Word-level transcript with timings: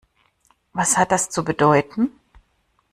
Was 0.73 0.97
hat 0.97 1.11
das 1.11 1.29
zu 1.29 1.45
bedeuten? 1.45 2.09